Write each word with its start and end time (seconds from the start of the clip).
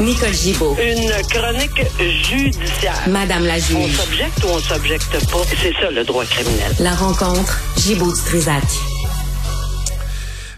Nicole 0.00 0.32
Gibaud. 0.34 0.76
Une 0.78 1.10
chronique 1.30 1.82
judiciaire. 1.98 2.94
Madame 3.08 3.46
la 3.46 3.54
On 3.54 3.58
juge. 3.58 3.96
s'objecte 3.96 4.44
ou 4.44 4.48
on 4.48 4.58
s'objecte 4.58 5.30
pas? 5.30 5.38
C'est 5.62 5.72
ça 5.72 5.90
le 5.90 6.04
droit 6.04 6.24
criminel. 6.26 6.72
La 6.80 6.94
rencontre, 6.94 7.58
Gibaud 7.78 8.14
Strisac. 8.14 8.62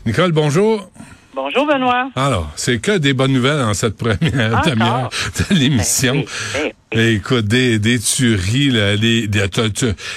Nicole, 0.07 0.33
bonjour. 0.33 0.91
Bonjour 1.35 1.67
Benoît. 1.67 2.11
Alors, 2.17 2.49
c'est 2.57 2.81
que 2.81 2.99
des 2.99 3.13
bonnes 3.13 3.33
nouvelles 3.33 3.61
en 3.63 3.75
cette 3.75 3.97
première 3.97 4.61
demi-heure 4.67 5.09
de 5.51 5.55
l'émission. 5.55 6.15
Ben 6.15 6.25
oui, 6.25 6.61
ben 6.65 6.73
Écoute, 6.93 7.45
des, 7.47 7.79
des 7.79 7.99
tueries, 7.99 8.71
là, 8.71 8.97
les, 8.97 9.27
des- 9.27 9.45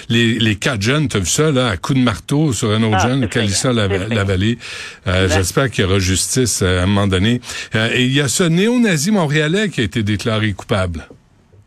les, 0.09 0.39
les 0.39 0.55
quatre 0.55 0.81
jeunes, 0.81 1.09
t'as 1.09 1.19
vu 1.19 1.25
ça, 1.25 1.51
là, 1.51 1.67
à 1.67 1.75
coups 1.77 1.99
de 1.99 2.03
marteau 2.03 2.53
sur 2.53 2.71
un 2.71 2.81
autre 2.83 2.97
Ah, 3.01 3.07
jeune, 3.09 3.27
Calissa 3.27 3.73
la, 3.73 3.87
la 3.87 4.23
vallée. 4.23 4.57
Euh, 5.05 5.27
J'espère 5.27 5.69
qu'il 5.69 5.83
y 5.83 5.87
aura 5.87 5.99
justice 5.99 6.61
euh, 6.61 6.79
à 6.79 6.83
un 6.83 6.85
moment 6.85 7.07
donné. 7.07 7.41
Euh, 7.75 7.89
et 7.93 8.03
il 8.05 8.13
y 8.13 8.21
a 8.21 8.29
ce 8.29 8.43
néo-nazi 8.43 9.11
montréalais 9.11 9.67
qui 9.69 9.81
a 9.81 9.83
été 9.83 10.01
déclaré 10.01 10.53
coupable. 10.53 11.05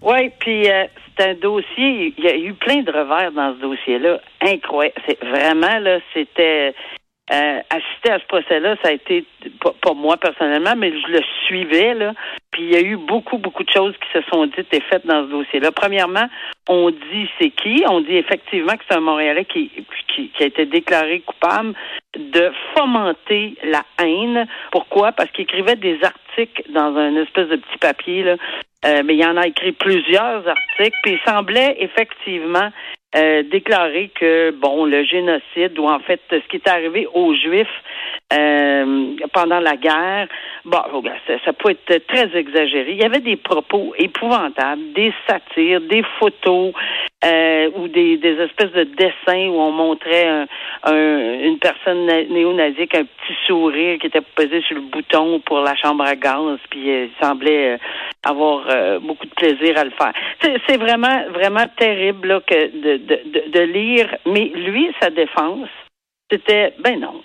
Oui, 0.01 0.31
puis 0.41 0.71
euh, 0.71 0.85
c'est 1.19 1.31
un 1.31 1.35
dossier, 1.35 2.15
il 2.17 2.25
y 2.25 2.29
a 2.29 2.37
eu 2.37 2.55
plein 2.55 2.83
de 2.83 2.91
revers 2.91 3.31
dans 3.33 3.55
ce 3.57 3.61
dossier-là. 3.61 4.21
Incroyable. 4.41 4.97
C'est 5.07 5.19
vraiment, 5.21 5.79
là, 5.81 5.99
c'était. 6.15 6.75
Euh, 7.33 7.61
assister 7.71 8.11
à 8.11 8.19
ce 8.19 8.27
procès-là, 8.27 8.77
ça 8.83 8.91
a 8.91 8.93
été, 8.93 9.25
pas, 9.81 9.95
moi 9.95 10.19
personnellement, 10.19 10.75
mais 10.77 10.93
je 10.93 11.11
le 11.11 11.21
suivais, 11.47 11.95
là. 11.95 12.13
Puis 12.51 12.65
il 12.65 12.71
y 12.71 12.77
a 12.77 12.83
eu 12.83 12.99
beaucoup, 12.99 13.39
beaucoup 13.39 13.65
de 13.65 13.71
choses 13.71 13.95
qui 13.97 14.19
se 14.19 14.23
sont 14.31 14.45
dites 14.45 14.73
et 14.75 14.83
faites 14.91 15.07
dans 15.07 15.25
ce 15.25 15.31
dossier-là. 15.31 15.73
Premièrement, 15.73 16.29
on 16.69 16.91
dit 16.91 17.31
c'est 17.41 17.49
qui? 17.49 17.83
On 17.89 18.03
dit 18.03 18.17
effectivement 18.17 18.75
que 18.75 18.85
c'est 18.87 18.97
un 18.97 19.01
Montréalais 19.01 19.47
qui, 19.47 19.71
qui, 20.15 20.29
qui 20.29 20.43
a 20.43 20.47
été 20.47 20.67
déclaré 20.67 21.21
coupable 21.21 21.73
de 22.15 22.53
fomenter 22.77 23.57
la 23.65 23.85
haine. 24.03 24.47
Pourquoi? 24.71 25.13
Parce 25.13 25.31
qu'il 25.31 25.45
écrivait 25.45 25.77
des 25.77 25.99
articles 26.05 26.63
dans 26.75 26.95
un 26.95 27.17
espèce 27.17 27.49
de 27.49 27.57
petit 27.57 27.79
papier, 27.79 28.23
là. 28.23 28.37
Euh, 28.85 29.03
mais 29.03 29.17
il 29.17 29.25
en 29.25 29.39
a 29.39 29.47
écrit 29.47 29.73
plusieurs 29.73 30.47
articles, 30.47 30.99
puis 31.03 31.13
il 31.13 31.21
semblait 31.25 31.75
effectivement 31.81 32.69
euh, 33.17 33.43
déclarer 33.45 34.11
que 34.15 34.51
bon 34.51 34.87
le 34.87 35.05
génocide 35.05 35.79
ou 35.79 35.89
en 35.89 36.01
fait 36.01 36.21
ce 36.31 36.47
qui 36.49 36.57
est 36.57 36.69
arrivé 36.69 37.07
aux 37.13 37.35
Juifs 37.35 37.69
euh, 38.33 39.17
pendant 39.33 39.61
la 39.61 39.77
guerre, 39.77 40.29
bon 40.65 40.81
regarde, 40.93 41.19
ça, 41.27 41.35
ça 41.45 41.53
peut 41.53 41.71
être 41.71 42.07
très 42.07 42.37
exagéré. 42.37 42.93
Il 42.93 43.01
y 43.01 43.05
avait 43.05 43.21
des 43.21 43.37
propos 43.37 43.95
épouvantables, 43.99 44.93
des 44.95 45.13
satires, 45.29 45.81
des 45.83 46.03
photos 46.19 46.73
euh, 47.25 47.71
ou 47.77 47.89
des, 47.89 48.17
des 48.19 48.35
espèces 48.41 48.73
de 48.73 48.85
dessins 48.85 49.49
où 49.49 49.59
on 49.61 49.71
montrait 49.73 50.27
un, 50.29 50.47
un- 50.85 51.41
une 51.41 51.59
personne 51.59 52.07
na- 52.07 52.25
néo-nazie 52.25 52.83
un 52.95 53.05
petit 53.05 53.37
sourire 53.47 53.99
qui 53.99 54.09
était 54.09 54.21
posé 54.35 54.61
sur 54.63 54.77
le 54.77 54.83
bouton 54.83 55.41
pour 55.41 55.61
la 55.61 55.75
chambre 55.77 56.05
à 56.05 56.17
gaz, 56.17 56.59
puis 56.71 56.91
euh, 56.91 57.07
il 57.07 57.25
semblait 57.25 57.75
euh, 57.75 57.79
avoir 58.25 58.67
euh, 58.71 58.99
beaucoup 59.01 59.27
de 59.27 59.35
plaisir 59.35 59.79
à 59.79 59.85
le 59.85 59.91
faire. 59.91 60.13
C'est, 60.43 60.57
c'est 60.67 60.77
vraiment, 60.77 61.25
vraiment 61.31 61.67
terrible 61.77 62.29
là, 62.29 62.41
que 62.41 62.55
de, 62.55 62.97
de, 62.99 63.51
de, 63.51 63.61
lire, 63.61 64.17
mais 64.27 64.47
lui, 64.55 64.91
sa 65.01 65.11
défense, 65.11 65.69
c'était, 66.31 66.75
ben 66.81 67.01
non, 67.01 67.23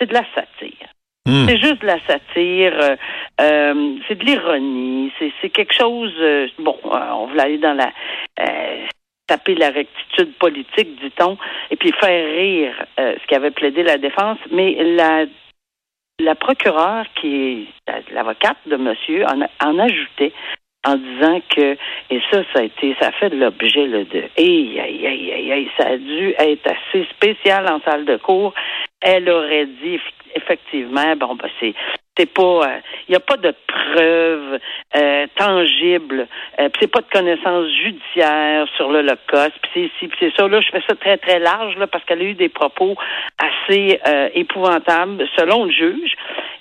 c'est 0.00 0.08
de 0.08 0.14
la 0.14 0.24
satire. 0.34 0.88
Hmm. 1.26 1.46
C'est 1.48 1.56
juste 1.58 1.80
de 1.80 1.86
la 1.86 1.98
satire, 2.06 2.74
euh, 2.82 2.96
euh, 3.40 3.96
c'est 4.06 4.18
de 4.18 4.24
l'ironie, 4.24 5.10
c'est, 5.18 5.32
c'est 5.40 5.48
quelque 5.50 5.72
chose. 5.74 6.12
euh, 6.20 6.46
bon, 6.58 6.76
on 6.84 7.26
voulait 7.26 7.42
aller 7.42 7.58
dans 7.58 7.72
la 7.72 7.90
euh, 8.40 8.84
taper 9.26 9.54
la 9.54 9.70
rectitude 9.70 10.34
politique, 10.38 11.00
dit-on, 11.00 11.36
et 11.70 11.76
puis 11.76 11.92
faire 11.92 12.26
rire 12.36 12.74
euh, 13.00 13.14
ce 13.20 13.26
qu'avait 13.26 13.50
plaidé 13.50 13.82
la 13.82 13.98
défense, 13.98 14.38
mais 14.50 14.74
la 14.96 15.24
la 16.20 16.36
procureure 16.36 17.06
qui 17.20 17.34
est 17.36 17.66
la- 17.88 18.00
l'avocate 18.14 18.58
de 18.66 18.76
monsieur 18.76 19.24
en, 19.26 19.78
ajoutait 19.80 20.32
en 20.86 20.94
disant 20.96 21.40
que 21.48 21.76
et 22.10 22.20
ça 22.30 22.42
ça 22.52 22.60
a 22.60 22.62
été 22.62 22.94
ça 23.00 23.08
a 23.08 23.12
fait 23.12 23.30
de 23.30 23.36
l'objet 23.36 23.88
de 23.88 24.22
aïe 24.38 24.78
aïe 24.78 25.52
aïe 25.52 25.68
ça 25.76 25.88
a 25.88 25.96
dû 25.96 26.34
être 26.38 26.70
assez 26.70 27.04
spécial 27.10 27.66
en 27.68 27.80
salle 27.80 28.04
de 28.04 28.16
cours 28.18 28.54
elle 29.04 29.28
aurait 29.30 29.66
dit 29.66 29.96
eff- 29.96 30.34
effectivement 30.34 31.14
bon 31.16 31.36
ben 31.36 31.48
c'est 31.60 31.74
c'est 32.16 32.32
pas 32.32 32.80
il 33.08 33.12
n'y 33.12 33.16
a 33.16 33.20
pas 33.20 33.36
de 33.36 33.54
preuves 33.66 34.58
euh, 34.96 35.26
tangibles 35.36 36.26
euh, 36.58 36.68
c'est 36.80 36.90
pas 36.90 37.00
de 37.00 37.10
connaissances 37.12 37.70
judiciaires 37.82 38.66
sur 38.76 38.90
l'Holocauste 38.90 39.58
puis 39.62 39.70
c'est 39.74 39.90
ci, 39.98 40.08
puis 40.08 40.18
c'est 40.20 40.36
ça 40.36 40.48
là 40.48 40.60
je 40.60 40.70
fais 40.70 40.82
ça 40.88 40.96
très 40.96 41.18
très 41.18 41.38
large 41.38 41.76
là 41.76 41.86
parce 41.86 42.04
qu'elle 42.04 42.20
a 42.20 42.24
eu 42.24 42.34
des 42.34 42.48
propos 42.48 42.96
assez 43.38 44.00
euh, 44.06 44.28
épouvantables 44.34 45.26
selon 45.36 45.64
le 45.64 45.70
juge 45.70 46.16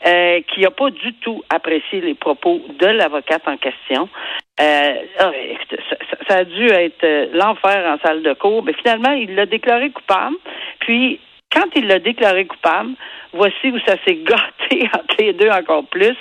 euh, 0.05 0.41
qui 0.53 0.61
n'a 0.61 0.71
pas 0.71 0.89
du 0.89 1.13
tout 1.21 1.43
apprécié 1.49 2.01
les 2.01 2.13
propos 2.13 2.61
de 2.77 2.87
l'avocate 2.87 3.47
en 3.47 3.55
question. 3.55 4.09
Euh, 4.59 4.93
ah, 5.19 5.31
ça, 6.27 6.37
a 6.39 6.43
dû 6.43 6.65
être 6.67 7.03
euh, 7.05 7.27
l'enfer 7.33 7.85
en 7.87 8.05
salle 8.05 8.21
de 8.21 8.33
cours. 8.33 8.63
Mais 8.63 8.73
finalement, 8.73 9.11
il 9.11 9.33
l'a 9.33 9.45
déclaré 9.45 9.91
coupable. 9.91 10.35
Puis, 10.79 11.21
quand 11.53 11.67
il 11.75 11.87
l'a 11.87 11.99
déclaré 11.99 12.45
coupable, 12.45 12.93
voici 13.31 13.67
où 13.69 13.79
ça 13.85 13.95
s'est 14.05 14.15
gâté 14.23 14.89
entre 14.93 15.15
les 15.19 15.33
deux 15.33 15.49
encore 15.49 15.85
plus. 15.85 16.15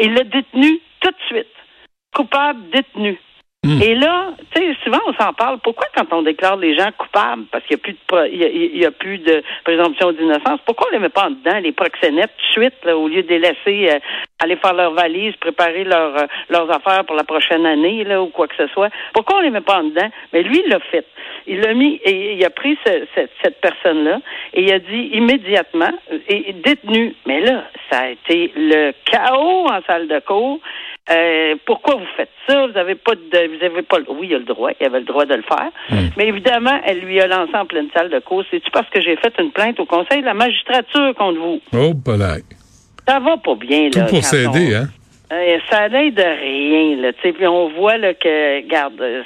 Il 0.00 0.14
l'a 0.14 0.24
détenu 0.24 0.80
tout 1.00 1.10
de 1.10 1.26
suite. 1.26 1.46
Coupable, 2.14 2.70
détenu. 2.70 3.18
Hmm. 3.66 3.82
Et 3.82 3.94
là, 3.96 4.28
tu 4.54 4.62
sais, 4.62 4.76
souvent 4.84 5.00
on 5.06 5.12
s'en 5.14 5.32
parle. 5.32 5.58
Pourquoi 5.58 5.86
quand 5.96 6.06
on 6.12 6.22
déclare 6.22 6.56
les 6.56 6.76
gens 6.76 6.90
coupables, 6.96 7.44
parce 7.50 7.64
qu'il 7.66 7.76
n'y 7.76 7.80
a 7.80 7.82
plus 7.82 7.92
de 7.94 8.76
y 8.78 8.84
a, 8.86 8.90
plus 8.92 9.18
de 9.18 9.42
présomption 9.64 10.12
d'innocence, 10.12 10.60
pourquoi 10.64 10.88
on 10.88 10.92
les 10.92 10.98
met 11.00 11.08
pas 11.08 11.26
en 11.26 11.30
dedans, 11.30 11.58
les 11.60 11.72
proxénètes, 11.72 12.30
tout 12.38 12.60
de 12.60 12.64
suite, 12.64 12.84
là, 12.84 12.96
au 12.96 13.08
lieu 13.08 13.22
de 13.22 13.28
les 13.28 13.40
laisser 13.40 13.90
euh, 13.90 13.98
aller 14.38 14.56
faire 14.56 14.74
leurs 14.74 14.92
valises, 14.92 15.34
préparer 15.36 15.84
euh, 15.86 16.26
leurs 16.48 16.70
affaires 16.70 17.04
pour 17.04 17.16
la 17.16 17.24
prochaine 17.24 17.66
année, 17.66 18.04
là, 18.04 18.22
ou 18.22 18.28
quoi 18.28 18.46
que 18.46 18.56
ce 18.56 18.66
soit? 18.68 18.90
Pourquoi 19.12 19.38
on 19.38 19.40
les 19.40 19.50
met 19.50 19.60
pas 19.60 19.80
en 19.80 19.84
dedans? 19.84 20.08
Mais 20.32 20.42
lui, 20.42 20.62
il 20.64 20.70
l'a 20.70 20.80
fait. 20.80 21.04
Il 21.48 21.60
l'a 21.60 21.74
mis 21.74 22.00
et 22.04 22.34
il 22.34 22.44
a 22.44 22.50
pris 22.50 22.78
ce- 22.86 23.06
cette, 23.14 23.30
cette 23.42 23.60
personne-là 23.60 24.20
et 24.54 24.62
il 24.62 24.72
a 24.72 24.78
dit 24.78 25.10
immédiatement 25.12 25.92
et 26.28 26.52
détenu. 26.52 27.14
Mais 27.26 27.40
là, 27.40 27.64
ça 27.90 27.98
a 28.00 28.08
été 28.10 28.52
le 28.56 28.92
chaos 29.04 29.66
en 29.68 29.80
salle 29.86 30.08
de 30.08 30.18
cours. 30.20 30.60
Euh, 31.08 31.54
pourquoi 31.66 31.94
vous 31.94 32.06
faites 32.16 32.30
ça? 32.48 32.66
Vous 32.66 32.76
avez 32.76 32.96
pas 32.96 33.14
de, 33.14 33.56
vous 33.56 33.64
avez 33.64 33.82
pas, 33.82 33.98
le- 33.98 34.06
oui, 34.10 34.26
il 34.30 34.34
a 34.34 34.38
le 34.38 34.44
droit, 34.44 34.70
il 34.80 34.86
avait 34.86 34.98
le 35.00 35.04
droit 35.04 35.24
de 35.24 35.34
le 35.34 35.42
faire. 35.42 35.70
Mais 36.16 36.26
évidemment, 36.28 36.80
elle 36.84 36.98
lui 37.00 37.20
a 37.20 37.26
lancé 37.28 37.54
en 37.54 37.64
pleine 37.66 37.88
salle 37.94 38.10
de 38.10 38.18
cours. 38.18 38.42
C'est-tu 38.50 38.70
parce 38.72 38.88
que 38.90 39.00
j'ai 39.00 39.16
fait 39.16 39.32
une 39.38 39.52
plainte 39.52 39.78
au 39.78 39.84
conseil 39.86 40.20
de 40.20 40.26
la 40.26 40.34
magistrature 40.34 41.14
contre 41.16 41.38
vous? 41.38 41.60
Oh, 41.74 41.92
palais. 42.04 42.42
Ça 43.06 43.20
va 43.20 43.36
pas 43.36 43.54
bien, 43.54 43.88
Tout 43.90 44.00
là. 44.00 44.04
pour 44.06 44.18
quand 44.18 44.24
s'aider, 44.24 44.74
on- 44.74 44.82
hein? 44.82 44.88
euh, 45.32 45.58
ça 45.70 45.88
n'aide 45.88 46.14
de 46.14 46.22
rien, 46.22 47.02
là. 47.02 47.12
Puis 47.12 47.46
on 47.46 47.68
voit 47.68 47.98
là, 47.98 48.14
que, 48.14 48.62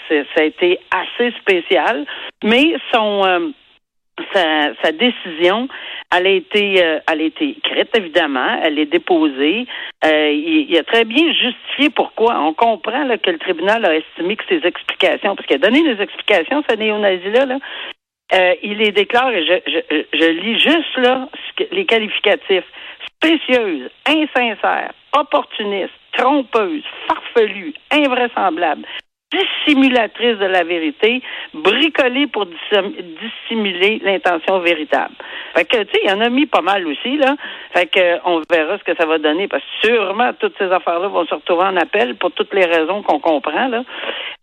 c'est- 0.09 0.27
ça 0.35 0.43
a 0.43 0.45
été 0.45 0.79
assez 0.91 1.33
spécial, 1.41 2.05
mais 2.45 2.75
son 2.93 3.25
euh, 3.25 3.39
sa, 4.33 4.93
décision, 4.93 5.69
elle 6.15 6.27
a 6.27 6.31
été, 6.31 6.85
euh, 6.85 6.99
elle 7.11 7.21
a 7.21 7.25
été 7.25 7.51
écrite 7.51 7.97
évidemment, 7.97 8.61
elle 8.63 8.79
est 8.79 8.87
déposée. 8.87 9.67
Euh, 10.05 10.31
il, 10.31 10.77
a 10.77 10.83
très 10.83 11.05
bien 11.05 11.33
justifié 11.33 11.91
pourquoi. 11.91 12.39
On 12.41 12.53
comprend 12.53 13.07
que 13.19 13.31
le 13.31 13.39
tribunal 13.39 13.85
a 13.85 13.95
estimé 13.95 14.37
que 14.37 14.45
ses 14.49 14.67
explications, 14.67 15.37
parce 15.37 15.47
qu'il 15.47 15.57
a 15.57 15.59
donné 15.59 15.83
des 15.83 16.03
explications, 16.03 16.63
ce 16.69 16.77
néo-nazi 16.77 17.31
là, 17.31 17.47
là 17.47 17.59
euh, 18.33 18.55
il 18.63 18.79
les 18.79 18.93
déclare, 18.93 19.33
et 19.33 19.45
je, 19.45 20.31
lis 20.31 20.59
juste 20.59 20.97
là 20.97 21.29
les 21.73 21.85
qualificatifs 21.85 22.65
spécieuse, 23.07 23.91
insincère, 24.07 24.93
opportuniste, 25.17 25.93
trompeuse, 26.13 26.85
farfelue, 27.09 27.75
invraisemblable, 27.91 28.87
dissimulatrice 29.31 30.39
de 30.39 30.47
la 30.47 30.65
vérité, 30.65 31.23
bricolée 31.55 32.27
pour 32.27 32.47
dissim- 32.47 32.95
dissimuler 33.21 34.01
l'intention 34.05 34.59
véritable. 34.59 35.15
Fait 35.55 35.65
que, 35.65 35.83
tu 35.85 35.93
sais, 35.93 36.01
il 36.05 36.11
y 36.11 36.13
en 36.13 36.21
a 36.21 36.29
mis 36.29 36.47
pas 36.47 36.61
mal 36.63 36.87
aussi, 36.87 37.17
là. 37.17 37.37
Fait 37.73 37.87
que, 37.87 38.19
on 38.25 38.43
verra 38.51 38.79
ce 38.79 38.85
que 38.85 38.97
ça 38.97 39.07
va 39.07 39.19
donner, 39.19 39.49
parce 39.49 39.63
que 39.63 39.89
sûrement, 39.89 40.33
toutes 40.39 40.57
ces 40.59 40.71
affaires-là 40.71 41.09
vont 41.09 41.27
se 41.27 41.35
retrouver 41.35 41.65
en 41.65 41.77
appel 41.77 42.17
pour 42.17 42.33
toutes 42.33 42.53
les 42.55 42.65
raisons 42.65 43.03
qu'on 43.03 43.21
comprend, 43.21 43.69
là. 43.69 43.85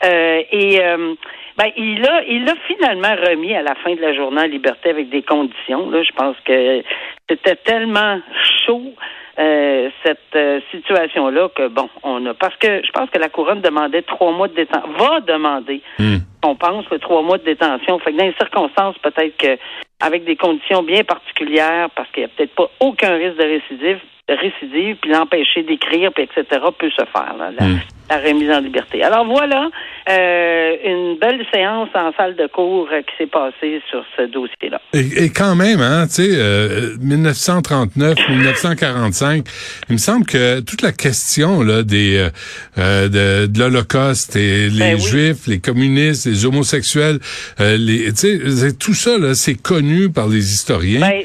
Euh, 0.05 0.41
et, 0.51 0.79
euh, 0.81 1.15
ben, 1.57 1.71
il 1.75 2.05
a, 2.07 2.23
il 2.25 2.47
a 2.47 2.53
finalement 2.67 3.15
remis 3.27 3.55
à 3.55 3.63
la 3.63 3.75
fin 3.75 3.93
de 3.95 4.01
la 4.01 4.13
journée 4.13 4.41
en 4.41 4.47
liberté 4.47 4.89
avec 4.89 5.09
des 5.09 5.23
conditions, 5.23 5.89
là. 5.89 6.03
Je 6.03 6.11
pense 6.13 6.35
que 6.45 6.83
c'était 7.29 7.55
tellement 7.55 8.19
chaud, 8.65 8.93
euh, 9.39 9.89
cette 10.03 10.35
euh, 10.35 10.59
situation-là 10.71 11.49
que 11.55 11.67
bon, 11.67 11.89
on 12.03 12.25
a 12.25 12.33
parce 12.33 12.55
que 12.57 12.81
je 12.83 12.91
pense 12.91 13.09
que 13.09 13.19
la 13.19 13.29
couronne 13.29 13.61
demandait 13.61 14.01
trois 14.01 14.31
mois 14.31 14.47
de 14.47 14.55
détention, 14.55 14.89
va 14.97 15.19
demander, 15.21 15.81
Hmm. 15.99 16.17
on 16.43 16.55
pense, 16.55 16.89
le 16.89 16.99
trois 16.99 17.21
mois 17.21 17.37
de 17.37 17.43
détention. 17.43 17.99
Fait 17.99 18.13
que 18.13 18.17
dans 18.17 18.25
les 18.25 18.33
circonstances, 18.33 18.97
peut-être 18.99 19.37
que 19.37 19.57
avec 19.99 20.25
des 20.25 20.35
conditions 20.35 20.83
bien 20.83 21.03
particulières, 21.03 21.89
parce 21.95 22.09
qu'il 22.11 22.21
n'y 22.23 22.25
a 22.25 22.29
peut-être 22.29 22.55
pas 22.55 22.69
aucun 22.79 23.15
risque 23.15 23.37
de 23.37 23.43
récidive, 23.43 23.99
récidive, 24.29 24.95
puis 25.01 25.11
l'empêcher 25.11 25.63
d'écrire, 25.63 26.11
puis 26.13 26.23
etc. 26.23 26.45
peut 26.77 26.89
se 26.91 27.05
faire. 27.05 27.35
Là, 27.37 27.51
Hmm. 27.59 27.77
La 28.09 28.17
remise 28.19 28.49
en 28.49 28.59
liberté. 28.59 29.03
Alors 29.03 29.25
voilà 29.25 29.69
euh, 30.09 30.75
une 30.85 31.17
belle 31.19 31.45
séance 31.53 31.89
en 31.93 32.13
salle 32.13 32.35
de 32.35 32.47
cours 32.47 32.87
euh, 32.91 33.01
qui 33.01 33.13
s'est 33.17 33.29
passée 33.29 33.81
sur 33.89 34.05
ce 34.15 34.23
dossier-là. 34.23 34.79
Et, 34.93 35.29
quand 35.29 35.55
même, 35.55 35.81
hein, 35.81 36.07
tu 36.07 36.23
sais, 36.23 36.29
euh, 36.33 36.95
1939, 37.01 38.15
1945, 38.29 39.45
il 39.89 39.93
me 39.93 39.97
semble 39.97 40.25
que 40.25 40.61
toute 40.61 40.81
la 40.81 40.93
question 40.93 41.61
là 41.61 41.83
des 41.83 42.17
euh, 42.17 42.29
euh 42.77 43.07
de, 43.09 43.47
de 43.47 43.59
l'Holocauste 43.59 44.35
et 44.35 44.69
les 44.69 44.79
Ben 44.79 44.95
oui. 44.95 45.01
Juifs, 45.01 45.47
les 45.47 45.59
communistes, 45.59 46.25
les 46.25 46.45
homosexuels, 46.45 47.19
les, 47.59 48.13
tu 48.13 48.39
sais, 48.51 48.73
tout 48.73 48.93
ça 48.93 49.17
là, 49.17 49.33
c'est 49.33 49.61
connu 49.61 50.09
par 50.09 50.27
les 50.27 50.53
historiens. 50.53 51.01
Ben, 51.01 51.23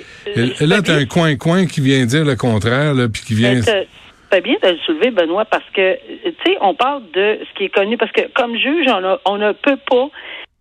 et, 0.61 0.67
là, 0.67 0.83
t'as 0.83 0.97
un 0.97 1.07
coin-coin 1.07 1.67
qui 1.67 1.81
vient 1.81 2.05
dire 2.05 2.25
le 2.25 2.37
contraire, 2.37 2.95
là, 2.95 3.09
puis 3.09 3.23
qui 3.23 3.35
vient. 3.35 3.61
Ben, 3.61 3.87
C'est 4.33 4.41
bien 4.41 4.57
de 4.63 4.69
le 4.71 4.79
soulever, 4.79 5.11
Benoît, 5.11 5.45
parce 5.45 5.69
que, 5.75 5.97
tu 6.25 6.35
sais, 6.47 6.57
on 6.63 6.75
parle 6.75 7.03
de 7.13 7.39
ce 7.47 7.55
qui 7.59 7.65
est 7.65 7.69
connu, 7.69 7.99
parce 7.99 8.13
que 8.13 8.23
comme 8.33 8.57
juge, 8.57 8.87
on, 8.89 9.05
a- 9.05 9.19
on 9.27 9.37
ne 9.37 9.53
peut 9.53 9.77
pas 9.91 10.09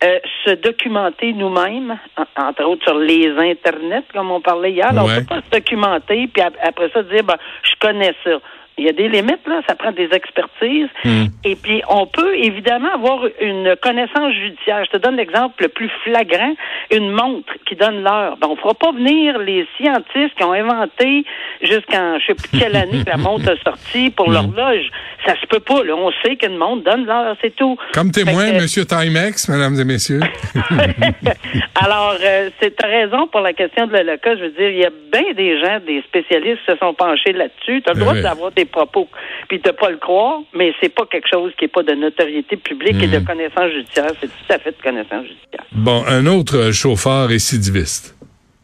euh, 0.04 0.20
se 0.46 0.52
documenter 0.56 1.32
nous-mêmes, 1.32 1.98
en- 2.18 2.44
entre 2.48 2.64
autres 2.66 2.84
sur 2.84 2.98
les 2.98 3.30
internets, 3.38 4.04
comme 4.14 4.32
on 4.32 4.42
parlait 4.42 4.72
hier. 4.72 4.92
Là, 4.94 5.04
On 5.04 5.08
Ouais. 5.08 5.16
ne 5.18 5.20
peut 5.20 5.26
pas 5.28 5.42
se 5.42 5.50
documenter, 5.60 6.28
puis 6.34 6.42
ap- 6.42 6.58
après 6.62 6.90
ça, 6.90 7.04
dire, 7.04 7.24
ben, 7.24 7.36
je 7.64 7.74
connais 7.80 8.14
ça. 8.24 8.32
Il 8.78 8.86
y 8.86 8.90
a 8.90 8.94
des 8.94 9.10
limites, 9.10 9.46
là, 9.48 9.62
ça 9.68 9.76
prend 9.76 9.92
des 9.92 10.10
expertises. 10.12 10.88
Hmm. 11.04 11.26
Et 11.44 11.56
puis, 11.56 11.82
on 11.90 12.08
peut 12.08 12.36
évidemment 12.38 12.92
avoir 12.94 13.26
une 13.40 13.76
connaissance 13.82 14.34
judiciaire. 14.34 14.84
Je 14.86 14.92
te 14.92 14.98
donne 14.98 15.18
l'exemple 15.18 15.62
le 15.64 15.68
plus 15.68 15.90
flagrant, 16.04 16.54
une 16.90 17.12
montre 17.12 17.54
qui 17.68 17.76
donne 17.76 18.02
l'heure. 18.02 18.38
Ben, 18.38 18.48
on 18.50 18.56
fera 18.56 18.74
pas 18.74 18.92
venir 18.92 19.38
les 19.40 19.68
scientifiques 19.78 20.34
qui 20.36 20.44
ont 20.44 20.54
inventé 20.54 21.26
jusqu'en 21.62 22.18
je 22.20 22.26
sais 22.28 22.34
plus 22.34 22.60
quelle 22.60 22.76
année 22.76 23.04
que 23.04 23.10
la 23.10 23.18
montre 23.18 23.50
a 23.52 23.56
sorti 23.64 24.10
pour 24.10 24.30
Hmm. 24.30 24.34
l'horloge. 24.34 24.90
Ça 25.28 25.36
se 25.40 25.46
peut 25.46 25.60
pas, 25.60 25.84
là. 25.84 25.94
On 25.96 26.12
sait 26.24 26.36
qu'une 26.38 26.58
montre 26.58 26.84
donne 26.84 27.06
l'heure, 27.06 27.36
c'est 27.42 27.56
tout. 27.56 27.78
Comme 27.94 28.10
témoin, 28.12 28.52
que- 28.52 28.62
Monsieur 28.62 28.86
Timex, 28.86 29.48
mesdames 29.50 29.80
et 29.80 29.84
messieurs. 29.86 30.22
Alors, 31.76 32.16
euh, 32.24 32.50
c'est 32.60 32.76
raison 32.82 33.28
pour 33.28 33.42
la 33.42 33.54
question 33.54 33.88
de 33.88 33.94
l'Holocauste. 33.94 34.38
Je 34.40 34.44
veux 34.46 34.50
dire, 34.52 34.70
il 34.70 34.78
y 34.80 34.86
a 34.86 34.90
bien 35.12 35.34
des 35.36 35.60
gens, 35.60 35.80
des 35.86 36.02
spécialistes 36.08 36.60
qui 36.66 36.72
se 36.72 36.78
sont 36.78 36.94
penchés 36.94 37.34
là-dessus. 37.34 37.82
Tu 37.82 37.90
as 37.90 37.94
le 37.94 38.00
Ben 38.00 38.00
droit 38.02 38.14
oui. 38.14 38.22
d'avoir 38.24 38.52
des 38.52 38.61
propos, 38.66 39.08
puis 39.48 39.60
de 39.60 39.72
pas 39.72 39.90
le 39.90 39.98
croire, 39.98 40.40
mais 40.54 40.74
c'est 40.82 40.94
pas 40.94 41.06
quelque 41.06 41.28
chose 41.32 41.52
qui 41.58 41.66
est 41.66 41.74
pas 41.74 41.84
de 41.84 41.94
notoriété 41.94 42.58
publique 42.58 43.02
et 43.02 43.08
de 43.08 43.18
Mhm. 43.20 43.26
connaissance 43.26 43.72
judiciaire. 43.72 44.12
C'est 44.20 44.28
tout 44.28 44.54
à 44.54 44.58
fait 44.60 44.72
de 44.78 44.82
connaissance 44.82 45.26
judiciaire. 45.28 45.66
Bon, 45.72 46.04
un 46.08 46.26
autre 46.28 46.58
euh, 46.58 46.72
chauffeur 46.72 47.28
récidiviste. 47.30 48.16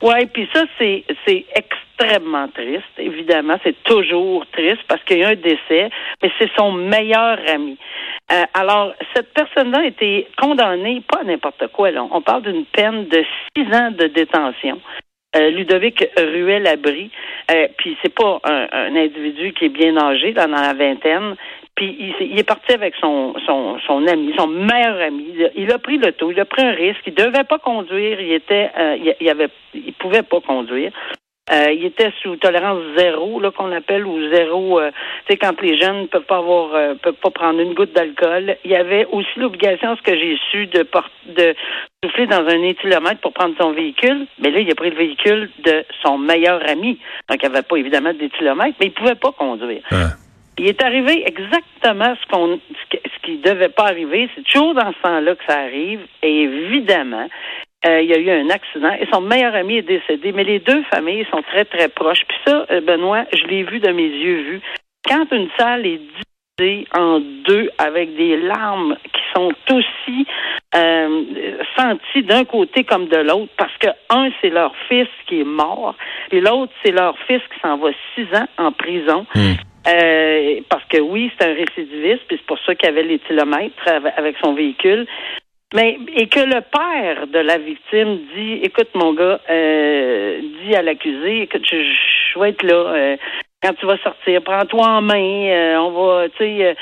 Oui, 0.01 0.25
puis 0.31 0.47
ça, 0.53 0.63
c'est 0.77 1.03
c'est 1.25 1.45
extrêmement 1.55 2.47
triste. 2.49 2.83
Évidemment, 2.99 3.57
c'est 3.63 3.75
toujours 3.83 4.45
triste 4.51 4.83
parce 4.87 5.03
qu'il 5.05 5.17
y 5.17 5.23
a 5.23 5.29
un 5.29 5.35
décès, 5.35 5.89
mais 6.21 6.31
c'est 6.37 6.51
son 6.55 6.71
meilleur 6.71 7.39
ami. 7.51 7.77
Euh, 8.31 8.43
alors, 8.53 8.93
cette 9.15 9.33
personne-là 9.33 9.79
a 9.79 9.85
été 9.85 10.27
condamnée, 10.37 11.01
pas 11.11 11.21
à 11.21 11.23
n'importe 11.23 11.65
quoi, 11.73 11.89
là. 11.89 12.05
On 12.11 12.21
parle 12.21 12.43
d'une 12.43 12.65
peine 12.65 13.07
de 13.07 13.23
six 13.55 13.63
ans 13.73 13.89
de 13.91 14.05
détention. 14.07 14.79
Euh, 15.37 15.49
Ludovic 15.51 16.03
Ruel-Abri, 16.17 17.11
euh, 17.51 17.67
puis 17.77 17.97
c'est 18.01 18.13
pas 18.13 18.39
un, 18.43 18.95
individu 18.95 19.53
qui 19.53 19.65
est 19.65 19.69
bien 19.69 19.97
âgé, 19.97 20.33
dans 20.33 20.47
la 20.47 20.73
vingtaine, 20.73 21.35
puis 21.75 21.95
il, 22.19 22.39
est 22.39 22.43
parti 22.43 22.73
avec 22.73 22.95
son, 22.99 23.35
son, 23.45 24.07
ami, 24.07 24.33
son 24.35 24.47
meilleur 24.47 24.99
ami. 24.99 25.25
Il 25.55 25.71
a, 25.71 25.77
pris 25.77 25.99
le 25.99 26.11
taux, 26.11 26.31
il 26.31 26.39
a 26.39 26.45
pris 26.45 26.63
un 26.63 26.71
risque. 26.71 27.01
Il 27.05 27.13
devait 27.13 27.43
pas 27.43 27.59
conduire. 27.59 28.19
Il 28.19 28.31
était, 28.31 28.71
euh, 28.79 28.97
il 29.21 29.29
avait, 29.29 29.49
il 29.75 29.93
pouvait 29.93 30.23
pas 30.23 30.41
conduire. 30.41 30.91
Euh, 31.49 31.71
il 31.71 31.85
était 31.85 32.11
sous 32.21 32.35
tolérance 32.35 32.81
zéro, 32.97 33.39
là 33.39 33.51
qu'on 33.51 33.71
appelle 33.71 34.05
ou 34.05 34.19
zéro. 34.33 34.79
euh, 34.79 34.91
tu 35.25 35.31
sais 35.33 35.37
quand 35.37 35.59
les 35.61 35.77
jeunes 35.79 36.07
peuvent 36.09 36.23
pas 36.25 36.37
avoir, 36.39 36.73
euh, 36.75 36.95
peuvent 36.95 37.13
pas 37.13 37.29
prendre 37.29 37.59
une 37.61 37.73
goutte 37.73 37.93
d'alcool. 37.93 38.57
Il 38.65 38.71
y 38.71 38.75
avait 38.75 39.05
aussi 39.11 39.29
l'obligation, 39.37 39.95
ce 39.95 40.01
que 40.01 40.13
j'ai 40.17 40.37
su, 40.51 40.67
de 40.67 40.85
de 41.35 41.55
souffler 42.03 42.27
dans 42.27 42.45
un 42.45 42.63
éthylomètre 42.63 43.21
pour 43.21 43.31
prendre 43.33 43.55
son 43.59 43.71
véhicule. 43.71 44.27
Mais 44.39 44.51
là, 44.51 44.59
il 44.59 44.69
a 44.71 44.75
pris 44.75 44.89
le 44.89 44.97
véhicule 44.97 45.49
de 45.63 45.85
son 46.03 46.17
meilleur 46.17 46.61
ami. 46.69 46.99
Donc, 47.29 47.39
il 47.41 47.49
n'y 47.49 47.55
avait 47.55 47.63
pas 47.63 47.77
évidemment 47.77 48.13
d'éthylomètre, 48.13 48.75
mais 48.81 48.87
il 48.87 48.91
pouvait 48.93 49.15
pas 49.15 49.31
conduire. 49.31 49.81
Hein. 49.91 50.09
Il 50.59 50.67
est 50.67 50.83
arrivé 50.83 51.23
exactement 51.25 52.15
ce 52.21 52.27
qu'on 52.31 52.59
ce 52.69 52.89
qui- 52.97 53.03
ce 53.05 53.25
qui 53.25 53.37
devait 53.37 53.69
pas 53.69 53.83
arriver. 53.85 54.27
C'est 54.35 54.43
toujours 54.43 54.73
dans 54.73 54.91
ce 54.91 55.01
temps-là 55.03 55.35
que 55.35 55.43
ça 55.47 55.59
arrive. 55.59 56.01
Et 56.23 56.41
évidemment, 56.41 57.27
euh, 57.87 58.01
il 58.01 58.09
y 58.09 58.13
a 58.13 58.19
eu 58.19 58.29
un 58.29 58.49
accident 58.49 58.91
et 58.99 59.07
son 59.11 59.21
meilleur 59.21 59.55
ami 59.55 59.77
est 59.77 59.81
décédé. 59.83 60.31
Mais 60.33 60.43
les 60.43 60.59
deux 60.59 60.83
familles 60.93 61.25
sont 61.31 61.41
très, 61.43 61.65
très 61.65 61.87
proches. 61.87 62.23
Puis 62.27 62.37
ça, 62.45 62.65
euh, 62.71 62.81
Benoît, 62.81 63.23
je 63.33 63.43
l'ai 63.47 63.63
vu 63.63 63.79
de 63.79 63.91
mes 63.91 64.07
yeux 64.07 64.41
vus. 64.49 64.61
Quand 65.07 65.25
une 65.31 65.49
salle 65.57 65.85
est 65.85 65.99
divisée 66.59 66.87
en 66.95 67.19
deux 67.19 67.69
avec 67.77 68.15
des 68.15 68.35
larmes 68.37 68.97
qui 69.13 69.21
sont 69.35 69.51
aussi 69.71 70.25
euh, 70.75 71.23
senties 71.77 72.23
d'un 72.23 72.43
côté 72.45 72.83
comme 72.83 73.07
de 73.07 73.17
l'autre, 73.17 73.51
parce 73.57 73.77
que 73.77 73.87
un, 74.09 74.29
c'est 74.41 74.49
leur 74.49 74.73
fils 74.89 75.07
qui 75.27 75.41
est 75.41 75.45
mort, 75.45 75.95
et 76.31 76.41
l'autre, 76.41 76.73
c'est 76.83 76.91
leur 76.91 77.15
fils 77.27 77.41
qui 77.53 77.59
s'en 77.61 77.77
va 77.77 77.89
six 78.15 78.27
ans 78.35 78.47
en 78.57 78.71
prison. 78.71 79.25
Hmm. 79.35 79.53
Euh, 79.87 80.59
parce 80.67 80.83
que 80.89 80.99
oui, 80.99 81.31
c'est 81.39 81.47
un 81.47 81.53
récidiviste, 81.53 82.23
puis 82.27 82.35
c'est 82.37 82.45
pour 82.45 82.59
ça 82.65 82.75
qu'il 82.75 82.89
y 82.89 82.91
avait 82.91 83.03
les 83.03 83.19
kilomètres 83.19 83.87
av- 83.87 84.11
avec 84.17 84.35
son 84.43 84.53
véhicule. 84.53 85.07
Mais 85.73 85.97
et 86.15 86.27
que 86.27 86.39
le 86.39 86.61
père 86.61 87.27
de 87.27 87.39
la 87.39 87.57
victime 87.57 88.19
dit, 88.35 88.59
écoute 88.63 88.89
mon 88.95 89.13
gars, 89.13 89.39
euh, 89.49 90.39
dit 90.63 90.75
à 90.75 90.81
l'accusé, 90.81 91.41
écoute, 91.41 91.65
je, 91.69 91.75
je 92.33 92.39
vais 92.39 92.49
être 92.49 92.63
là 92.63 92.73
euh, 92.73 93.17
quand 93.61 93.73
tu 93.73 93.85
vas 93.85 93.97
sortir, 93.97 94.41
prends-toi 94.43 94.87
en 94.87 95.01
main, 95.01 95.49
euh, 95.49 95.77
on 95.77 95.91
va, 95.91 96.29
tu 96.29 96.37
sais, 96.37 96.65
euh, 96.65 96.73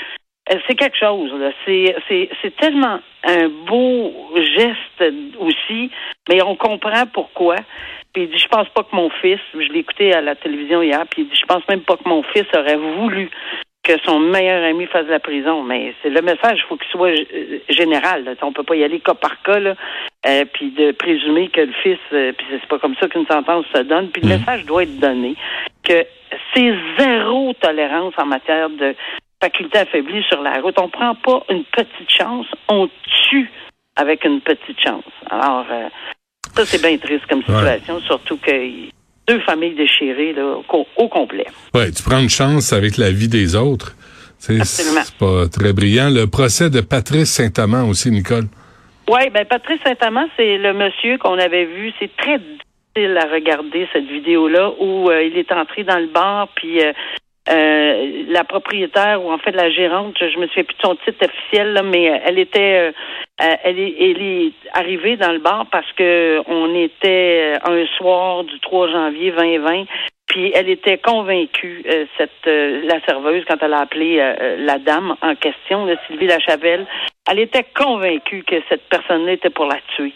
euh, 0.51 0.59
c'est 0.67 0.75
quelque 0.75 0.97
chose. 0.97 1.33
là. 1.33 1.51
C'est 1.65 1.95
c'est 2.07 2.29
c'est 2.41 2.55
tellement 2.57 2.99
un 3.23 3.49
beau 3.49 4.13
geste 4.35 5.13
aussi, 5.39 5.89
mais 6.29 6.43
on 6.43 6.55
comprend 6.55 7.05
pourquoi. 7.11 7.55
Puis 8.13 8.23
il 8.23 8.29
dit, 8.29 8.38
je 8.38 8.47
pense 8.47 8.69
pas 8.69 8.83
que 8.83 8.95
mon 8.95 9.09
fils, 9.09 9.39
je 9.53 9.71
l'ai 9.73 9.79
écouté 9.79 10.13
à 10.13 10.21
la 10.21 10.35
télévision 10.35 10.81
hier, 10.81 11.03
puis 11.09 11.23
il 11.23 11.29
dit, 11.29 11.35
je 11.35 11.45
pense 11.45 11.67
même 11.67 11.81
pas 11.81 11.97
que 11.97 12.07
mon 12.07 12.23
fils 12.23 12.45
aurait 12.55 12.77
voulu 12.77 13.29
que 13.85 13.93
son 14.03 14.19
meilleur 14.19 14.63
ami 14.63 14.87
fasse 14.87 15.07
la 15.07 15.19
prison. 15.19 15.63
Mais 15.63 15.93
c'est 16.01 16.09
le 16.09 16.21
message, 16.21 16.59
il 16.63 16.67
faut 16.67 16.75
qu'il 16.75 16.89
soit 16.89 17.11
euh, 17.11 17.59
général. 17.69 18.23
Là. 18.25 18.33
On 18.41 18.51
peut 18.51 18.63
pas 18.63 18.75
y 18.75 18.83
aller 18.83 18.99
cas 18.99 19.13
par 19.13 19.41
cas, 19.43 19.59
là, 19.59 19.75
euh, 20.25 20.45
puis 20.51 20.71
de 20.71 20.91
présumer 20.91 21.47
que 21.49 21.61
le 21.61 21.73
fils, 21.83 21.99
euh, 22.11 22.33
puis 22.33 22.47
c'est 22.49 22.67
pas 22.67 22.79
comme 22.79 22.95
ça 22.99 23.07
qu'une 23.07 23.27
sentence 23.27 23.65
se 23.73 23.81
donne. 23.83 24.09
Puis 24.09 24.21
le 24.23 24.29
Mhm. 24.29 24.39
message 24.39 24.65
doit 24.65 24.83
être 24.83 24.99
donné 24.99 25.35
que 25.83 26.03
c'est 26.53 26.73
zéro 26.97 27.53
tolérance 27.61 28.13
en 28.17 28.25
matière 28.25 28.69
de 28.69 28.95
faculté 29.41 29.77
affaiblie 29.77 30.23
sur 30.23 30.41
la 30.41 30.59
route. 30.61 30.79
On 30.79 30.89
prend 30.89 31.13
pas 31.15 31.43
une 31.49 31.63
petite 31.65 32.09
chance, 32.09 32.47
on 32.67 32.89
tue 33.29 33.51
avec 33.95 34.25
une 34.25 34.41
petite 34.41 34.81
chance. 34.81 35.03
Alors, 35.29 35.65
euh, 35.71 35.88
ça, 36.55 36.65
c'est 36.65 36.81
bien 36.81 36.97
triste 36.97 37.25
comme 37.27 37.43
situation, 37.43 37.99
surtout 38.01 38.38
que 38.38 38.51
deux 39.27 39.39
familles 39.42 39.75
déchirées 39.75 40.33
là, 40.33 40.45
au, 40.57 40.63
co- 40.63 40.88
au 40.98 41.07
complet. 41.07 41.45
Ouais, 41.74 41.92
tu 41.92 42.04
prends 42.04 42.19
une 42.19 42.30
chance 42.30 42.74
avec 42.74 42.98
la 42.98 43.12
vie 43.12 43.27
des 43.27 43.56
autres. 43.56 43.95
C'est 44.38 44.60
pas 45.19 45.48
très 45.48 45.74
brillant. 45.74 46.10
Le 46.10 46.27
procès 46.27 46.70
de 46.70 46.82
Patrice 46.82 47.32
Saint-Amand 47.32 47.89
aussi, 47.89 48.12
Nicole. 48.12 48.46
Oui, 49.10 49.22
ben 49.34 49.46
Patrice 49.46 49.79
Saint-Amand, 49.84 50.27
c'est 50.38 50.58
le 50.58 50.74
monsieur 50.74 51.17
qu'on 51.17 51.38
avait 51.39 51.65
vu. 51.65 51.91
C'est 52.00 52.15
très 52.15 52.38
difficile 52.38 53.17
à 53.17 53.32
regarder 53.32 53.88
cette 53.94 54.05
vidéo-là 54.05 54.72
où 54.79 55.10
euh, 55.10 55.24
il 55.24 55.38
est 55.38 55.51
entré 55.51 55.84
dans 55.84 55.98
le 55.98 56.08
bar, 56.08 56.48
puis 56.55 56.79
euh, 56.84 56.91
euh, 57.47 58.23
la 58.27 58.43
propriétaire 58.43 59.23
ou 59.23 59.31
en 59.31 59.37
fait 59.37 59.51
la 59.51 59.69
gérante, 59.69 60.15
je, 60.19 60.29
je 60.29 60.39
me 60.39 60.47
souviens 60.47 60.63
plus 60.63 60.75
de 60.75 60.81
son 60.81 60.95
titre 60.95 61.25
officiel, 61.25 61.73
là, 61.73 61.83
mais 61.83 62.09
euh, 62.09 62.17
elle 62.25 62.39
était, 62.39 62.89
euh, 63.39 63.55
elle, 63.63 63.79
est, 63.79 63.95
elle 63.99 64.21
est 64.21 64.53
arrivée 64.73 65.15
dans 65.15 65.31
le 65.31 65.39
bar 65.39 65.67
parce 65.71 65.91
que 65.93 66.41
on 66.47 66.73
était 66.73 67.53
un 67.63 67.85
soir 67.97 68.43
du 68.45 68.59
3 68.61 68.89
janvier 68.89 69.31
2020. 69.31 69.85
Puis 70.27 70.51
elle 70.55 70.69
était 70.69 70.97
convaincue, 70.97 71.85
euh, 71.87 72.05
cette 72.17 72.31
la 72.45 72.99
serveuse, 73.05 73.43
quand 73.47 73.61
elle 73.61 73.73
a 73.73 73.81
appelé 73.81 74.17
la 74.57 74.79
dame 74.79 75.15
en 75.21 75.35
question, 75.35 75.87
Sylvie 76.07 76.27
Lachavelle, 76.27 76.87
elle 77.29 77.39
était 77.39 77.65
convaincue 77.75 78.43
que 78.43 78.55
cette 78.67 78.89
personne-là 78.89 79.33
était 79.33 79.51
pour 79.51 79.65
la 79.65 79.77
tuer. 79.95 80.13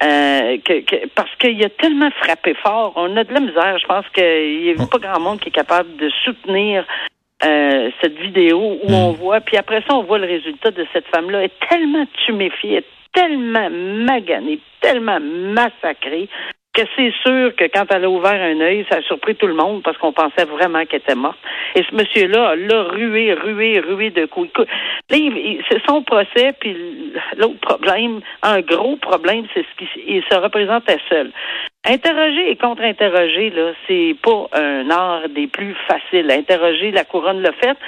Euh, 0.00 0.58
que, 0.64 0.80
que- 0.82 1.08
parce 1.08 1.34
qu'il 1.36 1.62
a 1.64 1.68
tellement 1.70 2.10
frappé 2.22 2.54
fort. 2.54 2.92
On 2.96 3.16
a 3.16 3.24
de 3.24 3.34
la 3.34 3.40
misère. 3.40 3.78
Je 3.78 3.86
pense 3.86 4.06
qu'il 4.10 4.62
n'y 4.62 4.70
a 4.70 4.86
pas 4.86 4.98
grand 4.98 5.18
monde 5.20 5.40
qui 5.40 5.48
est 5.48 5.52
capable 5.52 5.96
de 5.96 6.08
soutenir 6.24 6.86
euh, 7.44 7.90
cette 8.00 8.16
vidéo 8.18 8.78
où 8.82 8.92
on 8.92 9.12
voit, 9.12 9.40
puis 9.40 9.56
après 9.56 9.82
ça, 9.88 9.94
on 9.96 10.02
voit 10.04 10.18
le 10.18 10.26
résultat 10.26 10.70
de 10.70 10.86
cette 10.92 11.06
femme-là. 11.08 11.38
Elle 11.38 11.44
est 11.46 11.68
tellement 11.68 12.04
tuméfiée, 12.26 12.74
elle 12.74 12.78
est 12.78 12.86
tellement 13.12 13.70
maganée, 13.70 14.60
tellement 14.80 15.18
massacrée 15.20 16.28
que 16.74 16.82
c'est 16.96 17.12
sûr 17.22 17.54
que 17.56 17.64
quand 17.72 17.86
elle 17.90 18.04
a 18.04 18.10
ouvert 18.10 18.40
un 18.40 18.60
œil, 18.60 18.86
ça 18.90 18.98
a 18.98 19.02
surpris 19.02 19.34
tout 19.34 19.46
le 19.46 19.54
monde 19.54 19.82
parce 19.82 19.98
qu'on 19.98 20.12
pensait 20.12 20.44
vraiment 20.44 20.84
qu'elle 20.84 21.00
était 21.00 21.14
morte. 21.14 21.38
Et 21.74 21.82
ce 21.82 21.94
monsieur-là 21.94 22.56
l'a 22.56 22.82
rué, 22.84 23.32
rué, 23.34 23.80
rué 23.80 24.10
de 24.10 24.26
coups. 24.26 24.50
Là, 24.56 25.16
c'est 25.68 25.82
son 25.86 26.02
procès, 26.02 26.54
puis 26.60 26.76
l'autre 27.36 27.60
problème, 27.60 28.20
un 28.42 28.60
gros 28.60 28.96
problème, 28.96 29.46
c'est 29.54 29.64
ce 29.64 29.76
qu'il 29.76 29.88
il 30.06 30.22
se 30.30 30.34
représentait 30.36 30.98
seul. 31.08 31.32
Interroger 31.88 32.50
et 32.50 32.56
contre-interroger, 32.56 33.48
là, 33.48 33.72
c'est 33.86 34.14
pas 34.22 34.46
un 34.52 34.90
art 34.90 35.28
des 35.30 35.46
plus 35.46 35.74
faciles. 35.86 36.30
Interroger, 36.30 36.90
la 36.90 37.04
couronne 37.04 37.40
l'a 37.40 37.52
fait. 37.52 37.78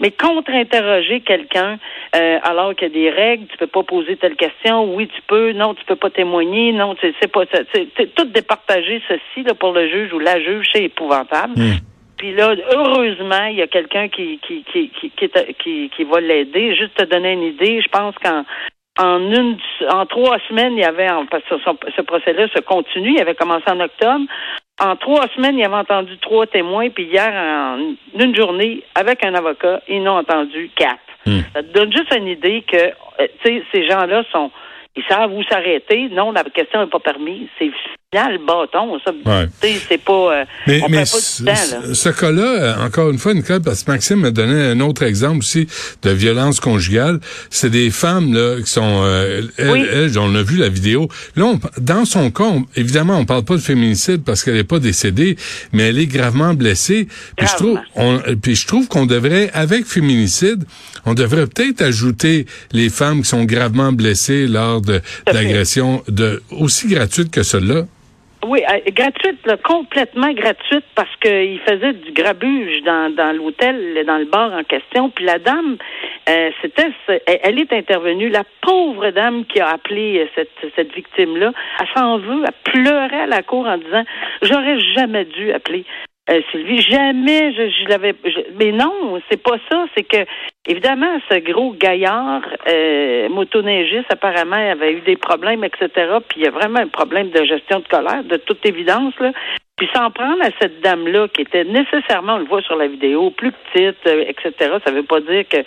Mais 0.00 0.10
contre-interroger 0.12 1.20
quelqu'un 1.20 1.78
euh, 2.16 2.38
alors 2.42 2.74
qu'il 2.74 2.88
y 2.88 2.90
a 2.90 2.94
des 2.94 3.10
règles, 3.10 3.46
tu 3.48 3.58
peux 3.58 3.66
pas 3.66 3.82
poser 3.82 4.16
telle 4.16 4.36
question, 4.36 4.94
oui 4.94 5.08
tu 5.08 5.20
peux, 5.26 5.52
non 5.52 5.74
tu 5.74 5.84
peux 5.84 5.96
pas 5.96 6.08
témoigner, 6.08 6.72
non 6.72 6.94
c'est 7.00 7.30
pas 7.30 7.42
c'est 7.74 8.14
tout 8.14 8.24
départager 8.24 9.02
ceci 9.06 9.44
là 9.46 9.54
pour 9.54 9.72
le 9.72 9.88
juge 9.88 10.12
ou 10.14 10.18
la 10.18 10.40
juge, 10.40 10.66
c'est 10.72 10.84
épouvantable. 10.84 11.52
Hmm. 11.56 11.76
Puis 12.16 12.32
là, 12.32 12.54
heureusement, 12.72 13.44
il 13.50 13.56
y 13.56 13.62
a 13.62 13.66
quelqu'un 13.66 14.08
qui 14.08 14.38
qui 14.38 14.64
qui 14.64 14.90
qui 14.90 15.10
qui, 15.10 15.30
qui, 15.58 15.90
qui 15.94 16.04
va 16.04 16.20
l'aider. 16.20 16.74
Juste 16.76 16.94
te 16.94 17.04
donner 17.04 17.32
une 17.32 17.42
idée, 17.42 17.80
je 17.82 17.88
pense 17.88 18.14
qu'en 18.22 18.44
en 19.00 19.18
une 19.32 19.56
en 19.88 20.04
trois 20.06 20.38
semaines, 20.48 20.74
il 20.74 20.80
y 20.80 20.84
avait 20.84 21.08
parce 21.30 21.42
que 21.44 21.56
ce, 21.96 22.02
procès-là 22.02 22.48
se 22.54 22.60
continue, 22.60 23.14
il 23.14 23.20
avait 23.20 23.34
commencé 23.34 23.64
en 23.68 23.80
octobre. 23.80 24.24
En 24.80 24.96
trois 24.96 25.26
semaines, 25.34 25.58
il 25.58 25.64
avait 25.64 25.74
entendu 25.74 26.18
trois 26.18 26.46
témoins, 26.46 26.90
puis 26.90 27.04
hier, 27.04 27.32
en 27.32 27.94
une 28.18 28.36
journée, 28.36 28.82
avec 28.94 29.24
un 29.24 29.34
avocat, 29.34 29.80
ils 29.88 30.02
n'ont 30.02 30.18
entendu 30.18 30.70
quatre. 30.76 30.98
Hmm. 31.26 31.40
Ça 31.54 31.62
te 31.62 31.72
donne 31.72 31.92
juste 31.92 32.14
une 32.14 32.28
idée 32.28 32.62
que 32.62 32.76
euh, 32.76 33.26
ces 33.72 33.88
gens-là 33.88 34.22
sont 34.32 34.50
ils 34.96 35.04
savent 35.08 35.32
où 35.32 35.42
s'arrêter. 35.44 36.08
Non, 36.10 36.32
la 36.32 36.44
question 36.44 36.80
n'est 36.80 36.90
pas 36.90 37.00
permise. 37.00 37.48
C'est 37.58 37.70
le 38.12 38.44
bâton, 38.44 38.98
ça. 39.04 39.12
C'est 39.88 39.98
pas. 39.98 40.40
Euh, 40.40 40.44
mais 40.66 40.82
mais 40.90 41.04
ce 41.04 42.08
cas-là, 42.08 42.84
encore 42.84 43.10
une 43.10 43.18
fois, 43.18 43.34
Nicole, 43.34 43.62
parce 43.62 43.84
que 43.84 43.90
Maxime 43.92 44.18
m'a 44.18 44.32
donné 44.32 44.60
un 44.70 44.80
autre 44.80 45.04
exemple 45.04 45.38
aussi 45.38 45.68
de 46.02 46.10
violence 46.10 46.58
conjugale. 46.58 47.20
C'est 47.50 47.70
des 47.70 47.90
femmes 47.90 48.34
là 48.34 48.60
qui 48.60 48.68
sont. 48.68 49.02
Euh, 49.04 49.42
elles, 49.58 50.18
on 50.18 50.34
a 50.34 50.42
vu 50.42 50.56
la 50.56 50.68
vidéo. 50.68 51.06
Là, 51.36 51.52
dans 51.78 52.04
son 52.04 52.32
cas, 52.32 52.50
évidemment, 52.74 53.16
on 53.16 53.26
parle 53.26 53.44
pas 53.44 53.54
de 53.54 53.60
féminicide 53.60 54.24
parce 54.24 54.42
qu'elle 54.42 54.56
est 54.56 54.64
pas 54.64 54.80
décédée, 54.80 55.36
mais 55.72 55.84
elle 55.84 55.98
est 56.00 56.08
gravement 56.08 56.54
blessée. 56.54 57.06
Puis 57.36 57.46
je 57.46 57.54
trouve, 57.54 57.78
on, 57.94 58.18
puis 58.42 58.56
je 58.56 58.66
trouve 58.66 58.88
qu'on 58.88 59.06
devrait, 59.06 59.50
avec 59.54 59.84
féminicide, 59.84 60.64
on 61.06 61.14
devrait 61.14 61.46
peut-être 61.46 61.80
ajouter 61.80 62.46
les 62.72 62.90
femmes 62.90 63.22
qui 63.22 63.28
sont 63.28 63.44
gravement 63.44 63.92
blessées 63.92 64.48
lors 64.48 64.79
de 64.80 65.00
d'agressions 65.26 66.02
de 66.08 66.42
aussi 66.50 66.88
gratuites 66.88 67.30
que 67.30 67.42
celle-là? 67.42 67.84
Oui, 68.46 68.62
euh, 68.66 68.78
gratuite, 68.92 69.38
complètement 69.62 70.32
gratuite, 70.32 70.84
parce 70.94 71.14
qu'il 71.20 71.60
faisait 71.60 71.92
du 71.92 72.12
grabuge 72.12 72.82
dans, 72.84 73.14
dans 73.14 73.36
l'hôtel, 73.36 74.02
dans 74.06 74.16
le 74.16 74.24
bar 74.24 74.52
en 74.52 74.64
question. 74.64 75.10
Puis 75.10 75.26
la 75.26 75.38
dame, 75.38 75.76
euh, 76.28 76.50
c'était, 76.62 76.88
elle 77.26 77.58
est 77.58 77.72
intervenue. 77.72 78.30
La 78.30 78.44
pauvre 78.62 79.10
dame 79.10 79.44
qui 79.44 79.60
a 79.60 79.68
appelé 79.68 80.20
euh, 80.20 80.26
cette, 80.34 80.72
cette 80.74 80.94
victime-là, 80.94 81.52
elle 81.80 81.86
s'en 81.94 82.18
veut, 82.18 82.42
elle 82.46 82.72
pleurait 82.72 83.22
à 83.22 83.26
la 83.26 83.42
cour 83.42 83.66
en 83.66 83.76
disant, 83.76 84.04
j'aurais 84.40 84.80
jamais 84.96 85.26
dû 85.26 85.52
appeler. 85.52 85.84
Euh, 86.30 86.40
Sylvie, 86.52 86.80
jamais 86.80 87.52
je, 87.54 87.70
je 87.70 87.88
l'avais. 87.88 88.14
mais 88.58 88.70
non, 88.70 89.20
c'est 89.28 89.42
pas 89.42 89.56
ça. 89.70 89.86
C'est 89.96 90.04
que 90.04 90.24
évidemment, 90.66 91.18
ce 91.28 91.38
gros 91.38 91.72
gaillard 91.72 92.42
euh, 92.68 93.28
motoneigiste 93.28 94.12
apparemment 94.12 94.56
avait 94.56 94.92
eu 94.92 95.00
des 95.00 95.16
problèmes, 95.16 95.64
etc. 95.64 95.88
Puis 96.28 96.40
il 96.40 96.44
y 96.44 96.46
a 96.46 96.52
vraiment 96.52 96.78
un 96.78 96.88
problème 96.88 97.30
de 97.30 97.44
gestion 97.44 97.80
de 97.80 97.88
colère, 97.88 98.22
de 98.22 98.36
toute 98.36 98.64
évidence 98.64 99.14
là. 99.18 99.32
Puis 99.76 99.88
s'en 99.94 100.10
prendre 100.10 100.42
à 100.44 100.50
cette 100.60 100.80
dame-là 100.82 101.26
qui 101.28 101.40
était 101.40 101.64
nécessairement, 101.64 102.34
on 102.34 102.40
le 102.40 102.44
voit 102.44 102.62
sur 102.62 102.76
la 102.76 102.86
vidéo, 102.86 103.30
plus 103.30 103.52
petite, 103.52 104.06
euh, 104.06 104.24
etc. 104.28 104.76
Ça 104.84 104.92
veut 104.92 105.02
pas 105.02 105.20
dire 105.20 105.48
que. 105.48 105.58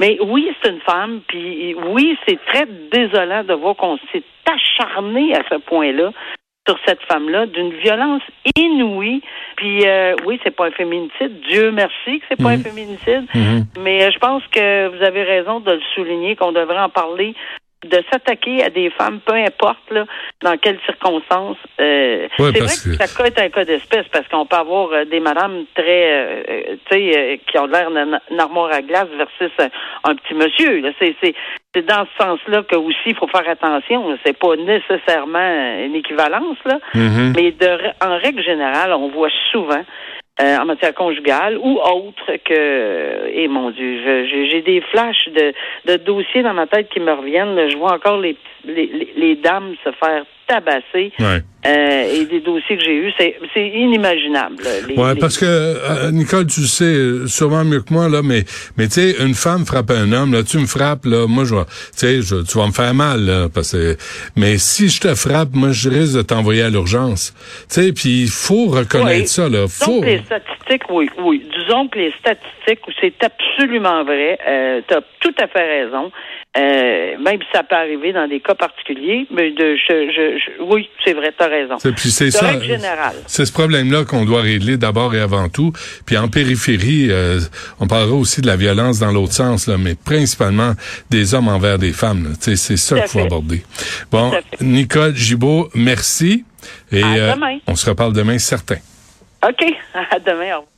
Mais 0.00 0.18
oui, 0.20 0.50
c'est 0.60 0.70
une 0.70 0.80
femme. 0.80 1.20
Puis 1.26 1.74
oui, 1.74 2.18
c'est 2.26 2.38
très 2.46 2.66
désolant 2.66 3.44
de 3.44 3.54
voir 3.54 3.76
qu'on 3.76 3.98
s'est 4.10 4.24
acharné 4.46 5.34
à 5.34 5.42
ce 5.50 5.56
point-là 5.56 6.12
sur 6.66 6.78
cette 6.86 7.02
femme-là 7.02 7.46
d'une 7.46 7.72
violence 7.72 8.22
inouïe. 8.56 9.22
Puis 9.56 9.86
euh, 9.86 10.14
oui, 10.26 10.40
c'est 10.44 10.54
pas 10.54 10.66
un 10.66 10.70
féminicide. 10.70 11.40
Dieu 11.48 11.72
merci 11.72 12.20
que 12.20 12.24
c'est 12.28 12.42
pas 12.42 12.50
un 12.50 12.56
mhm. 12.58 12.64
féminicide. 12.64 13.26
Mhm. 13.34 13.64
Mais 13.80 14.04
euh, 14.04 14.10
je 14.12 14.18
pense 14.18 14.42
que 14.48 14.88
vous 14.88 15.02
avez 15.02 15.22
raison 15.24 15.60
de 15.60 15.72
le 15.72 15.80
souligner, 15.94 16.36
qu'on 16.36 16.52
devrait 16.52 16.78
en 16.78 16.88
parler 16.88 17.34
de 17.84 18.02
s'attaquer 18.12 18.62
à 18.62 18.70
des 18.70 18.90
femmes, 18.90 19.20
peu 19.20 19.34
importe 19.34 19.90
là, 19.90 20.04
dans 20.42 20.56
quelles 20.56 20.78
circonstances. 20.86 21.56
Euh, 21.80 22.28
c'est 22.36 22.42
vrai 22.42 22.52
que, 22.52 23.06
ça 23.06 23.26
est 23.26 23.38
un 23.38 23.48
cas 23.48 23.64
d'espèce 23.64 24.06
parce 24.12 24.26
qu'on 24.28 24.46
peut 24.46 24.56
avoir 24.56 24.92
euh, 24.92 25.04
des 25.04 25.20
madames 25.20 25.64
très, 25.74 26.12
euh, 26.12 26.76
tu 26.88 26.96
sais, 26.96 27.40
qui 27.50 27.58
ont 27.58 27.66
l'air 27.66 27.90
d'une 27.90 28.38
armoire 28.38 28.72
à 28.72 28.82
glace 28.82 29.08
versus 29.16 29.52
un, 30.04 30.14
petit 30.14 30.34
monsieur. 30.34 30.82
C'est, 31.00 31.16
c'est, 31.20 31.34
c'est 31.74 31.86
dans 31.86 32.04
ce 32.04 32.24
sens-là 32.24 32.62
que 32.62 32.76
aussi 32.76 32.98
il 33.06 33.14
faut 33.14 33.28
faire 33.28 33.48
attention. 33.48 34.18
C'est 34.24 34.38
pas 34.38 34.56
nécessairement 34.56 35.78
une 35.84 35.94
équivalence 35.94 36.58
là, 36.64 36.78
mm-hmm. 36.94 37.32
mais 37.34 37.50
de, 37.52 38.04
en 38.04 38.18
règle 38.18 38.42
générale, 38.42 38.92
on 38.92 39.08
voit 39.08 39.30
souvent 39.50 39.82
euh, 40.40 40.56
en 40.58 40.64
matière 40.64 40.94
conjugale 40.94 41.58
ou 41.58 41.78
autre 41.78 42.36
que 42.44 43.28
et 43.28 43.44
eh, 43.44 43.48
mon 43.48 43.70
Dieu, 43.70 44.26
j'ai 44.26 44.62
des 44.62 44.80
flashs 44.80 45.28
de, 45.28 45.52
de 45.86 45.96
dossiers 45.96 46.42
dans 46.42 46.54
ma 46.54 46.66
tête 46.66 46.88
qui 46.88 47.00
me 47.00 47.12
reviennent. 47.12 47.68
Je 47.68 47.76
vois 47.76 47.94
encore 47.94 48.18
les, 48.18 48.36
les, 48.64 49.12
les 49.16 49.36
dames 49.36 49.74
se 49.84 49.90
faire 49.92 50.24
tabasser. 50.46 51.12
Euh, 51.64 52.12
et 52.12 52.24
des 52.24 52.40
dossiers 52.40 52.76
que 52.76 52.82
j'ai 52.82 52.96
eus, 52.96 53.12
c'est, 53.16 53.38
c'est 53.54 53.68
inimaginable. 53.68 54.56
Les, 54.88 54.96
ouais, 54.96 55.14
parce 55.14 55.38
que 55.38 55.46
euh, 55.46 56.10
Nicole, 56.10 56.46
tu 56.48 56.62
sais 56.62 57.28
sûrement 57.28 57.64
mieux 57.64 57.82
que 57.82 57.92
moi 57.92 58.08
là, 58.08 58.20
mais 58.24 58.42
mais 58.76 58.88
tu 58.88 58.94
sais, 58.94 59.22
une 59.24 59.34
femme 59.34 59.64
frappe 59.64 59.92
un 59.92 60.10
homme, 60.12 60.32
là, 60.32 60.42
tu 60.42 60.58
me 60.58 60.66
frappes 60.66 61.04
là, 61.04 61.28
moi 61.28 61.44
je, 61.44 61.54
tu 61.54 62.22
sais, 62.22 62.44
tu 62.44 62.58
vas 62.58 62.66
me 62.66 62.72
faire 62.72 62.94
mal 62.94 63.20
là, 63.24 63.48
parce 63.48 63.72
que 63.72 63.96
mais 64.36 64.58
si 64.58 64.88
je 64.88 65.00
te 65.00 65.14
frappe, 65.14 65.50
moi 65.54 65.70
je 65.70 65.88
risque 65.88 66.16
de 66.16 66.22
t'envoyer 66.22 66.62
à 66.62 66.68
l'urgence. 66.68 67.32
Tu 67.70 67.80
sais, 67.80 67.92
puis 67.92 68.22
il 68.22 68.30
faut 68.30 68.66
reconnaître 68.66 69.28
ça 69.28 69.48
là. 69.48 69.66
Faut. 69.68 70.00
Donc 70.00 70.06
les 70.06 70.22
statistiques, 70.24 70.90
oui, 70.90 71.08
oui. 71.18 71.46
Disons 71.56 71.86
que 71.86 71.98
les 71.98 72.12
statistiques, 72.18 72.80
c'est 73.00 73.22
absolument 73.22 74.02
vrai. 74.02 74.36
Euh, 74.48 74.80
tu 74.88 74.94
as 74.94 75.02
tout 75.20 75.34
à 75.38 75.46
fait 75.46 75.84
raison. 75.84 76.10
Euh, 76.54 77.16
même 77.18 77.40
si 77.40 77.48
ça 77.54 77.62
peut 77.62 77.74
arriver 77.74 78.12
dans 78.12 78.28
des 78.28 78.40
cas 78.40 78.54
particuliers, 78.54 79.26
mais 79.30 79.52
de, 79.52 79.74
je, 79.74 80.10
je, 80.12 80.62
oui, 80.62 80.90
c'est 81.02 81.14
vrai, 81.14 81.32
tu 81.34 81.42
as 81.42 81.48
raison. 81.52 81.76
C'est 81.78 82.30
ça. 82.30 82.52
C'est 83.26 83.44
ce 83.46 83.52
problème-là 83.52 84.04
qu'on 84.04 84.24
doit 84.24 84.42
régler 84.42 84.76
d'abord 84.76 85.14
et 85.14 85.20
avant 85.20 85.48
tout. 85.48 85.72
Puis 86.06 86.16
en 86.16 86.28
périphérie, 86.28 87.08
euh, 87.10 87.40
on 87.80 87.86
parlera 87.86 88.14
aussi 88.14 88.40
de 88.40 88.46
la 88.46 88.56
violence 88.56 88.98
dans 88.98 89.12
l'autre 89.12 89.32
sens, 89.32 89.66
là, 89.66 89.76
mais 89.78 89.94
principalement 89.94 90.72
des 91.10 91.34
hommes 91.34 91.48
envers 91.48 91.78
des 91.78 91.92
femmes. 91.92 92.34
C'est 92.40 92.56
ça 92.56 93.00
qu'il 93.00 93.08
faut 93.08 93.20
aborder. 93.20 93.62
Bon, 94.10 94.32
Nicole 94.60 95.14
Gibault, 95.14 95.70
merci. 95.74 96.44
Et 96.90 97.02
à 97.02 97.06
euh, 97.06 97.34
on 97.66 97.74
se 97.74 97.88
reparle 97.88 98.12
demain, 98.12 98.38
certain. 98.38 98.76
OK. 99.46 99.64
À 99.94 100.18
demain. 100.18 100.56
Au 100.56 100.60
revoir. 100.60 100.72